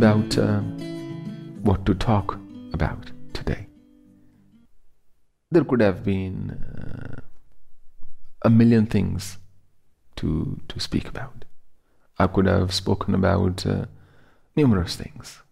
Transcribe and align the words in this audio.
about 0.00 0.38
uh, 0.38 0.60
what 1.60 1.84
to 1.84 1.92
talk 1.92 2.38
about 2.72 3.10
today. 3.34 3.66
There 5.50 5.62
could 5.62 5.82
have 5.82 6.02
been 6.02 6.52
uh, 6.52 7.20
a 8.40 8.48
million 8.48 8.86
things 8.86 9.36
to 10.16 10.58
to 10.68 10.80
speak 10.80 11.06
about. 11.06 11.44
I 12.18 12.28
could 12.28 12.46
have 12.46 12.72
spoken 12.72 13.14
about 13.14 13.66
uh, 13.66 13.84
numerous 14.56 14.96
things: 14.96 15.42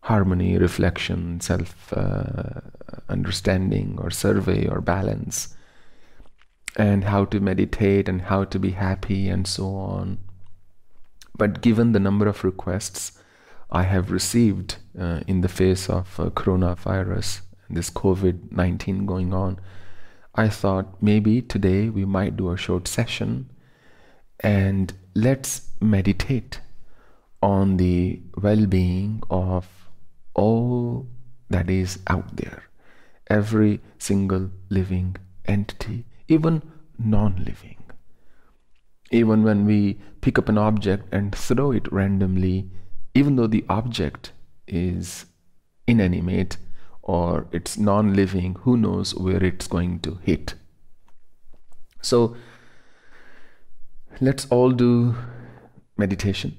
harmony, 0.00 0.56
reflection, 0.56 1.42
self 1.42 1.92
uh, 1.92 2.62
understanding, 3.10 3.98
or 3.98 4.10
survey, 4.10 4.66
or 4.66 4.80
balance, 4.80 5.56
and 6.76 7.04
how 7.04 7.26
to 7.26 7.38
meditate, 7.50 8.08
and 8.08 8.22
how 8.32 8.44
to 8.44 8.58
be 8.58 8.70
happy, 8.70 9.28
and 9.28 9.46
so 9.46 9.66
on. 9.74 10.16
But 11.36 11.60
given 11.60 11.92
the 11.92 12.04
number 12.08 12.26
of 12.28 12.44
requests 12.44 13.20
I 13.74 13.82
have 13.82 14.12
received 14.12 14.76
uh, 14.96 15.20
in 15.26 15.40
the 15.40 15.48
face 15.48 15.90
of 15.90 16.20
uh, 16.20 16.30
coronavirus 16.30 17.40
this 17.68 17.90
COVID 17.90 18.52
19 18.52 19.04
going 19.04 19.34
on, 19.34 19.58
I 20.36 20.48
thought 20.48 21.02
maybe 21.02 21.42
today 21.42 21.88
we 21.88 22.04
might 22.04 22.36
do 22.36 22.50
a 22.50 22.56
short 22.56 22.86
session 22.86 23.50
and 24.38 24.92
let's 25.16 25.70
meditate 25.80 26.60
on 27.42 27.76
the 27.76 28.22
well 28.40 28.66
being 28.66 29.22
of 29.28 29.66
all 30.34 31.08
that 31.50 31.68
is 31.68 31.98
out 32.06 32.36
there, 32.36 32.62
every 33.28 33.80
single 33.98 34.50
living 34.68 35.16
entity, 35.46 36.06
even 36.28 36.62
non 36.96 37.44
living. 37.44 37.78
Even 39.10 39.42
when 39.42 39.64
we 39.66 40.00
pick 40.20 40.38
up 40.38 40.48
an 40.48 40.58
object 40.58 41.12
and 41.12 41.34
throw 41.34 41.72
it 41.72 41.92
randomly 41.92 42.70
even 43.14 43.36
though 43.36 43.46
the 43.46 43.64
object 43.68 44.32
is 44.66 45.26
inanimate 45.86 46.56
or 47.02 47.46
it's 47.52 47.76
non 47.76 48.14
living, 48.14 48.56
who 48.62 48.76
knows 48.76 49.14
where 49.14 49.42
it's 49.42 49.66
going 49.66 50.00
to 50.00 50.18
hit. 50.22 50.54
So 52.00 52.36
let's 54.20 54.46
all 54.46 54.70
do 54.70 55.14
meditation 55.96 56.56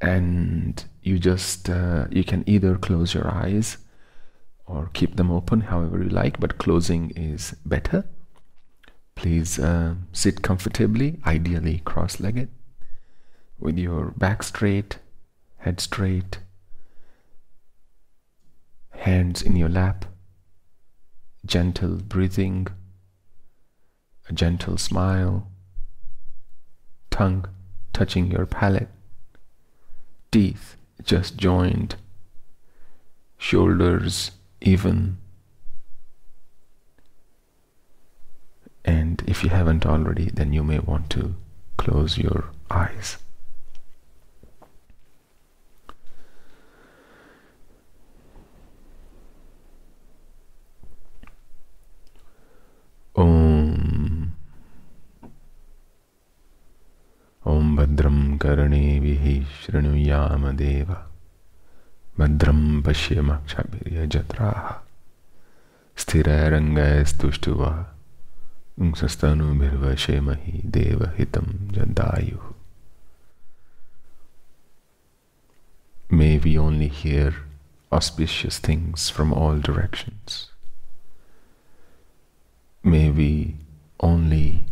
and 0.00 0.84
you 1.02 1.18
just 1.18 1.68
uh, 1.68 2.06
you 2.10 2.24
can 2.24 2.44
either 2.46 2.76
close 2.76 3.14
your 3.14 3.28
eyes 3.28 3.78
or 4.66 4.90
keep 4.92 5.16
them 5.16 5.30
open 5.30 5.60
however 5.62 6.02
you 6.02 6.08
like 6.08 6.40
but 6.40 6.58
closing 6.58 7.10
is 7.10 7.54
better 7.64 8.04
please 9.14 9.58
uh, 9.58 9.94
sit 10.12 10.42
comfortably 10.42 11.20
ideally 11.26 11.82
cross-legged 11.84 12.48
with 13.58 13.76
your 13.78 14.12
back 14.16 14.42
straight 14.42 14.98
head 15.60 15.78
straight, 15.80 16.38
hands 18.90 19.42
in 19.42 19.56
your 19.56 19.68
lap, 19.68 20.06
gentle 21.44 21.96
breathing, 21.96 22.66
a 24.28 24.32
gentle 24.32 24.78
smile, 24.78 25.46
tongue 27.10 27.46
touching 27.92 28.30
your 28.30 28.46
palate, 28.46 28.88
teeth 30.32 30.76
just 31.04 31.36
joined, 31.36 31.96
shoulders 33.36 34.30
even. 34.60 35.18
And 38.84 39.22
if 39.26 39.44
you 39.44 39.50
haven't 39.50 39.84
already, 39.84 40.30
then 40.30 40.54
you 40.54 40.64
may 40.64 40.78
want 40.78 41.10
to 41.10 41.34
close 41.76 42.16
your 42.16 42.50
eyes. 42.70 43.18
ॐ 53.19 54.29
ॐ 57.53 57.75
भद्रं 57.75 58.19
कर्णेभिः 58.43 59.25
शृणुयामदेव 59.61 60.95
भद्रं 62.19 62.61
पश्यमक्षभिर्यजत्राः 62.87 64.67
स्थिररङ्गैस्तुष्टुवः 66.03 67.77
पुंसस्तनुभिर्वशेमहि 68.79 70.61
देवहितं 70.77 71.47
जदायुः 71.77 72.51
May 76.09 76.37
we 76.37 76.57
only 76.57 76.87
hear 76.87 77.33
auspicious 77.91 78.59
things 78.59 79.09
from 79.09 79.33
all 79.33 79.57
directions. 79.57 80.48
may 82.82 83.10
we 83.10 83.56
only 84.00 84.64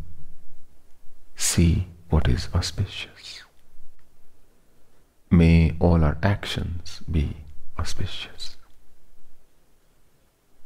see 1.36 1.86
what 2.08 2.28
is 2.28 2.48
auspicious. 2.54 3.42
May 5.30 5.76
all 5.78 6.02
our 6.02 6.16
actions 6.22 7.02
be 7.10 7.36
auspicious. 7.78 8.56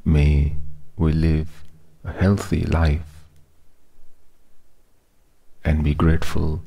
May 0.05 0.57
we 0.97 1.13
live 1.13 1.65
a 2.05 2.13
healthy 2.13 2.63
life 2.63 3.25
and 5.65 5.83
be 5.83 5.95
grateful 5.95 6.63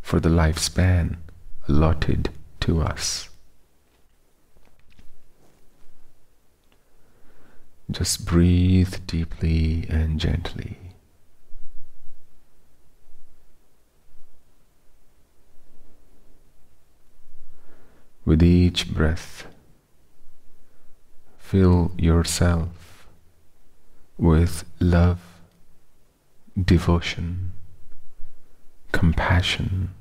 for 0.00 0.20
the 0.20 0.28
lifespan 0.28 1.16
allotted 1.68 2.30
to 2.60 2.82
us. 2.82 3.29
Just 7.90 8.24
breathe 8.24 8.94
deeply 9.06 9.86
and 9.88 10.20
gently. 10.20 10.78
With 18.24 18.42
each 18.42 18.92
breath, 18.94 19.46
fill 21.36 21.90
yourself 21.98 23.08
with 24.16 24.64
love, 24.78 25.20
devotion, 26.62 27.52
compassion, 28.92 29.94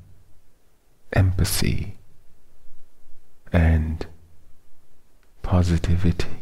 empathy, 1.13 1.97
and 3.51 4.06
positivity. 5.41 6.38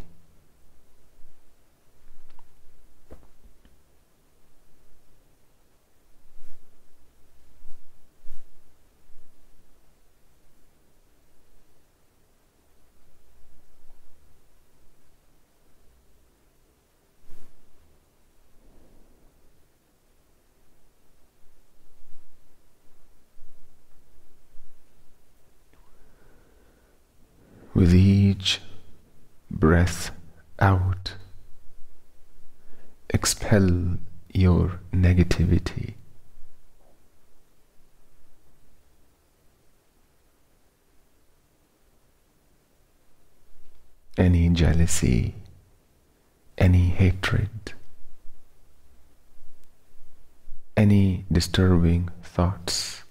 With 27.78 27.94
each 27.94 28.60
breath 29.52 30.10
out, 30.58 31.14
expel 33.12 33.98
your 34.34 34.80
negativity. 34.92 35.94
Any 44.18 44.50
jealousy, 44.50 45.36
any 46.58 46.88
hatred, 46.88 47.74
any 50.76 51.26
disturbing 51.32 52.10
thoughts. 52.24 53.04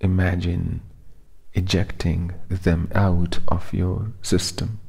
Imagine 0.00 0.80
ejecting 1.54 2.32
them 2.48 2.88
out 2.94 3.38
of 3.48 3.72
your 3.72 4.12
system. 4.22 4.80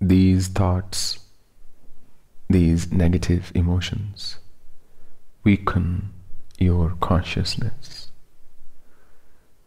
These 0.00 0.48
thoughts, 0.48 1.20
these 2.50 2.92
negative 2.92 3.52
emotions, 3.54 4.38
weaken 5.44 6.12
your 6.58 6.96
consciousness. 7.00 8.10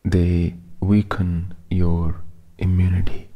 They 0.03 0.55
weaken 0.79 1.55
your 1.69 2.21
immunity. 2.57 3.29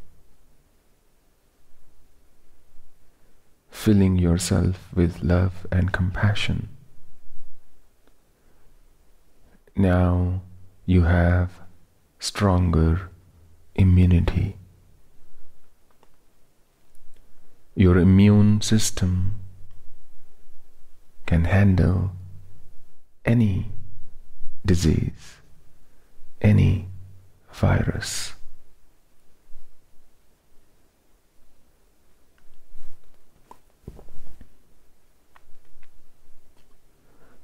Filling 3.70 4.16
yourself 4.16 4.88
with 4.94 5.22
love 5.22 5.66
and 5.72 5.90
compassion 5.90 6.68
now 9.76 10.42
you 10.86 11.02
have 11.02 11.60
stronger 12.18 13.10
immunity. 13.74 14.56
Your 17.74 17.96
immune 17.98 18.60
system 18.60 19.40
can 21.26 21.44
handle 21.44 22.12
any 23.24 23.72
disease, 24.66 25.36
any 26.42 26.88
virus. 27.52 28.34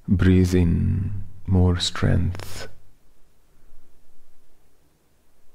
Breathe 0.08 0.54
in 0.54 1.25
more 1.46 1.78
strength, 1.78 2.68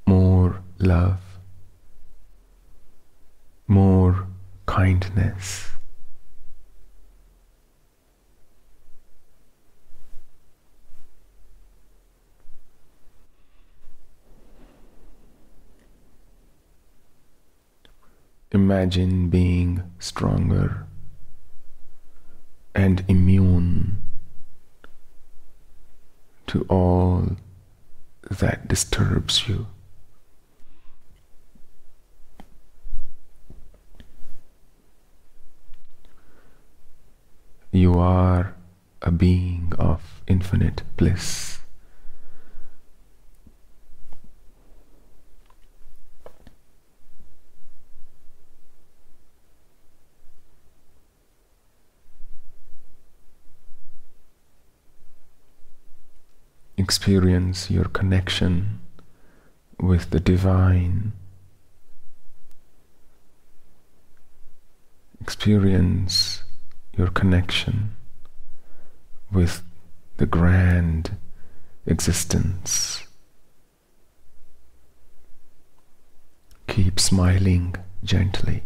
more 0.05 0.61
love, 0.79 1.19
more 3.67 4.27
kindness. 4.65 5.67
Imagine 18.53 19.29
being 19.29 19.83
stronger 19.97 20.85
and 22.75 23.05
immune 23.07 24.01
to 26.51 26.65
all 26.67 27.37
that 28.29 28.67
disturbs 28.67 29.47
you. 29.47 29.67
You 37.71 37.93
are 37.93 38.53
a 39.01 39.11
being 39.11 39.71
of 39.79 40.21
infinite 40.27 40.83
bliss. 40.97 41.60
Experience 56.91 57.71
your 57.71 57.85
connection 57.85 58.81
with 59.79 60.09
the 60.09 60.19
divine. 60.19 61.13
Experience 65.21 66.43
your 66.97 67.07
connection 67.07 67.95
with 69.31 69.63
the 70.17 70.25
grand 70.25 71.15
existence. 71.85 73.07
Keep 76.67 76.99
smiling 76.99 77.73
gently. 78.03 78.63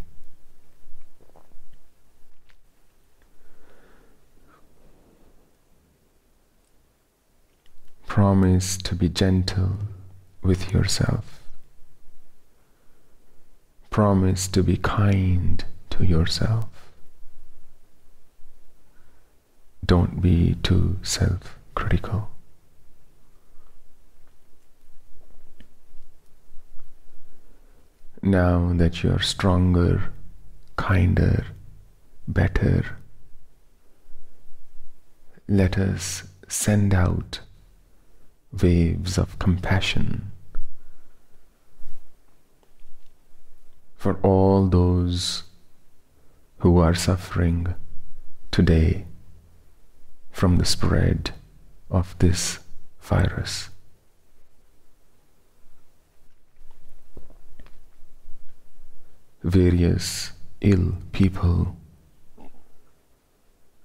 Promise 8.15 8.77
to 8.77 8.95
be 8.95 9.09
gentle 9.09 9.71
with 10.41 10.71
yourself. 10.71 11.43
Promise 13.89 14.47
to 14.47 14.63
be 14.63 14.77
kind 14.77 15.65
to 15.89 16.05
yourself. 16.05 16.93
Don't 19.85 20.21
be 20.21 20.55
too 20.63 20.97
self 21.03 21.57
critical. 21.75 22.29
Now 28.21 28.71
that 28.75 29.03
you're 29.03 29.19
stronger, 29.19 30.13
kinder, 30.77 31.47
better, 32.29 32.95
let 35.49 35.77
us 35.77 36.23
send 36.47 36.93
out 36.93 37.41
waves 38.61 39.17
of 39.17 39.37
compassion 39.39 40.31
for 43.95 44.19
all 44.21 44.67
those 44.67 45.43
who 46.59 46.77
are 46.77 46.93
suffering 46.93 47.73
today 48.51 49.05
from 50.31 50.57
the 50.57 50.65
spread 50.65 51.31
of 51.89 52.15
this 52.19 52.59
virus. 53.01 53.69
Various 59.43 60.33
ill 60.61 60.97
people, 61.11 61.75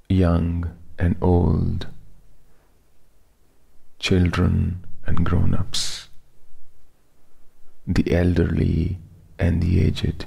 young 0.08 0.70
and 0.98 1.16
old, 1.20 1.86
children 4.10 4.84
and 5.06 5.24
grown 5.24 5.54
ups, 5.54 6.08
the 7.86 8.12
elderly 8.12 8.98
and 9.38 9.62
the 9.62 9.80
aged. 9.80 10.26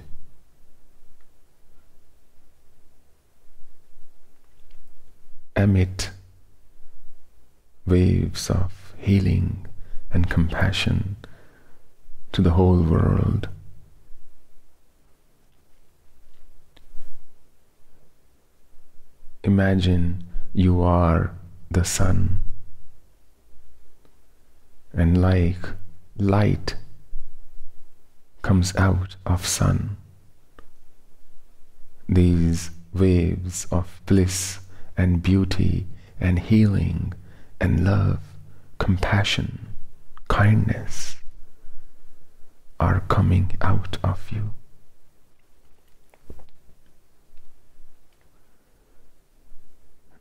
Emit 5.58 6.12
waves 7.86 8.50
of 8.50 8.94
healing 8.98 9.68
and 10.14 10.30
compassion 10.30 11.18
to 12.32 12.42
the 12.42 12.52
whole 12.52 12.82
world. 12.84 13.50
Imagine 19.44 20.24
you 20.54 20.82
are 20.82 21.36
the 21.70 21.84
sun 21.84 22.40
and 24.94 25.20
like 25.20 25.66
light 26.18 26.76
comes 28.42 28.76
out 28.76 29.16
of 29.26 29.46
sun. 29.46 29.98
These 32.08 32.70
waves 32.94 33.66
of 33.72 34.02
bliss 34.06 34.60
and 34.96 35.24
beauty 35.24 35.88
and 36.20 36.38
healing 36.38 37.14
and 37.60 37.84
love, 37.84 38.20
compassion, 38.78 39.68
kindness 40.28 41.16
are 42.80 43.00
coming 43.08 43.58
out 43.62 43.98
of 44.04 44.32
you. 44.32 44.54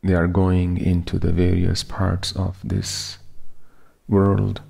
They 0.01 0.13
are 0.13 0.27
going 0.27 0.77
into 0.77 1.19
the 1.19 1.31
various 1.31 1.83
parts 1.83 2.33
of 2.33 2.57
this 2.63 3.19
world 4.07 4.61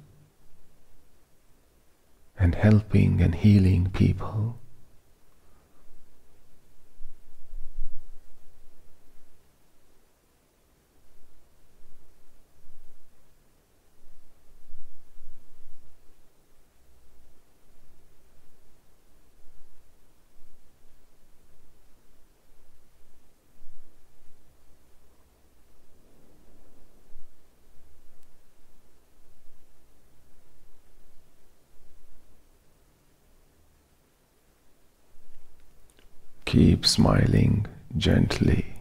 and 2.37 2.55
helping 2.55 3.21
and 3.21 3.35
healing 3.35 3.89
people. 3.91 4.59
Keep 36.53 36.86
smiling 36.86 37.65
gently. 37.98 38.75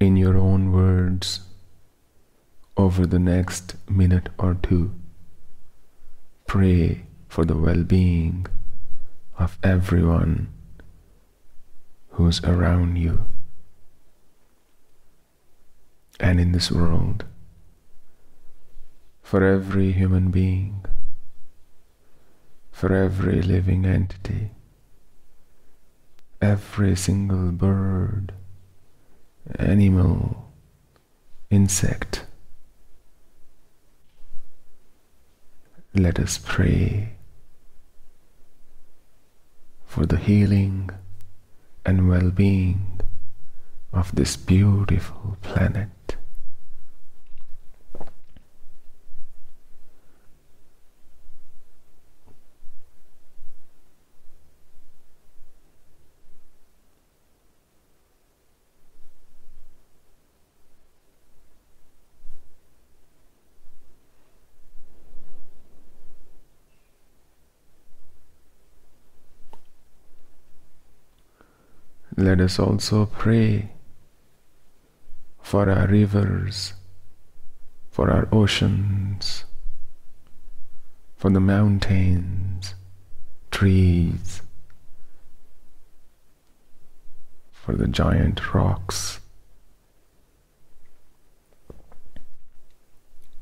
in 0.00 0.16
your 0.16 0.36
own 0.36 0.72
words 0.72 1.40
over 2.76 3.06
the 3.06 3.20
next 3.20 3.76
minute 3.88 4.28
or 4.38 4.54
two. 4.54 4.92
Pray 6.48 7.04
for 7.28 7.44
the 7.44 7.54
well 7.54 7.84
being 7.84 8.46
of 9.38 9.58
everyone 9.62 10.48
who's 12.12 12.42
around 12.42 12.96
you 12.96 13.26
and 16.18 16.40
in 16.40 16.52
this 16.52 16.72
world, 16.72 17.26
for 19.20 19.44
every 19.44 19.92
human 19.92 20.30
being, 20.30 20.86
for 22.72 22.94
every 22.94 23.42
living 23.42 23.84
entity, 23.84 24.52
every 26.40 26.96
single 26.96 27.52
bird, 27.52 28.32
animal, 29.58 30.50
insect. 31.50 32.24
Let 35.94 36.18
us 36.18 36.36
pray 36.36 37.14
for 39.86 40.04
the 40.04 40.18
healing 40.18 40.90
and 41.84 42.08
well 42.08 42.30
being 42.30 43.00
of 43.92 44.14
this 44.14 44.36
beautiful 44.36 45.38
planet. 45.40 45.88
Let 72.18 72.40
us 72.40 72.58
also 72.58 73.06
pray 73.06 73.70
for 75.40 75.70
our 75.70 75.86
rivers, 75.86 76.72
for 77.92 78.10
our 78.10 78.26
oceans, 78.32 79.44
for 81.14 81.30
the 81.30 81.38
mountains, 81.38 82.74
trees, 83.52 84.42
for 87.52 87.76
the 87.76 87.86
giant 87.86 88.52
rocks, 88.52 89.20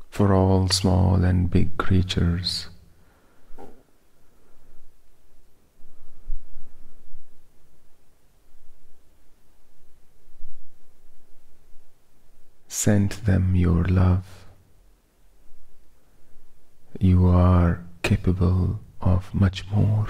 for 0.07 0.35
all 0.35 0.69
small 0.69 1.23
and 1.23 1.49
big 1.49 1.77
creatures 1.77 2.67
Send 12.87 13.11
them 13.27 13.53
your 13.53 13.83
love. 13.83 14.45
You 17.01 17.27
are 17.27 17.83
capable 18.01 18.79
of 19.01 19.35
much 19.35 19.69
more. 19.69 20.07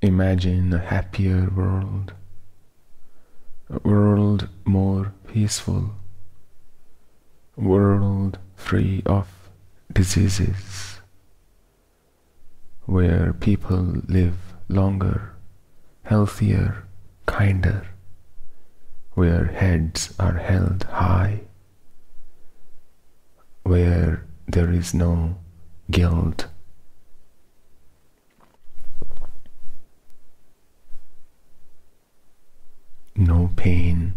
Imagine 0.00 0.72
a 0.72 0.78
happier 0.78 1.50
world, 1.54 2.14
a 3.68 3.78
world 3.86 4.48
more 4.64 5.12
peaceful, 5.28 5.96
world 7.56 8.38
free 8.56 9.02
of 9.06 9.28
diseases, 9.92 11.00
where 12.86 13.32
people 13.32 14.02
live 14.08 14.36
longer, 14.68 15.34
healthier, 16.04 16.84
kinder, 17.26 17.86
where 19.14 19.46
heads 19.46 20.14
are 20.18 20.38
held 20.38 20.84
high, 20.84 21.40
where 23.62 24.24
there 24.46 24.72
is 24.72 24.94
no 24.94 25.36
guilt. 25.90 26.46
No 33.14 33.50
pain, 33.56 34.14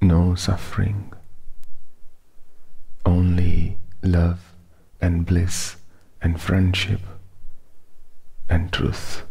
no 0.00 0.34
suffering 0.34 1.12
only 3.04 3.78
love 4.02 4.52
and 5.00 5.24
bliss 5.24 5.76
and 6.20 6.40
friendship 6.40 7.00
and 8.48 8.72
truth. 8.72 9.22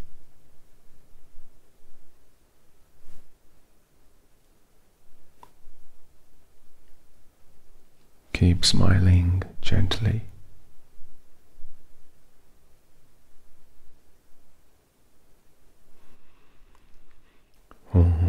Keep 8.33 8.65
smiling 8.65 9.43
gently. 9.61 10.23
Oh. 17.93 18.24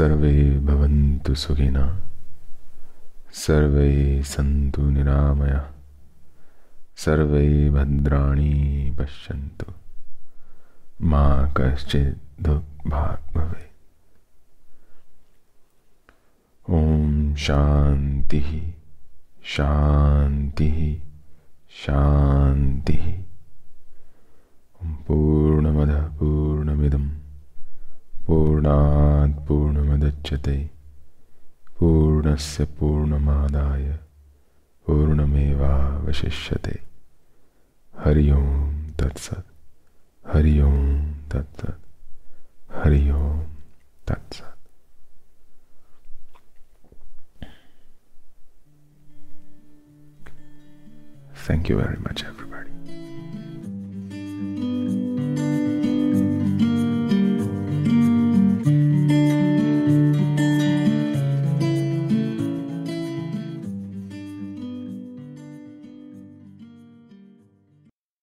सर्वे 0.00 0.58
भवन्तु 0.58 1.34
सुखिनः। 1.34 2.00
सर्वे 3.32 4.22
सन्तु 4.22 4.82
निरामयः। 4.82 5.64
सर्वे 6.96 7.70
भद्राणि 7.70 8.96
पश्यन्तु। 8.98 9.72
मा 11.02 11.52
कश्चित् 11.56 12.42
दुःखभाग् 12.42 13.36
भवेत् 13.36 13.76
ॐ 16.70 17.34
शान्तिः। 17.34 18.72
शान्तिः। 19.44 21.00
शान्तिः। 21.70 23.22
पूर्णमदः 25.06 26.08
पूर्णमिदम्। 26.18 27.19
पूर्णात् 28.30 29.48
पूर्णमदच्यते। 29.48 30.70
पूर्णस्य 31.78 32.64
पूर्णमादाय 32.64 33.98
पूर्णमेवावशिष्यते। 34.86 36.80
हरि 37.98 38.30
ओम 38.30 38.90
तत्सत्। 38.90 39.46
हरि 40.26 40.60
ओम 40.60 41.12
तत्सत्। 41.12 41.86
हरि 42.72 43.10
ओम 43.10 43.40
तत्सत्। 44.08 44.56
Thank 51.50 51.70
you 51.70 51.80
very 51.84 51.98
much, 51.98 52.22
everybody. 52.22 52.49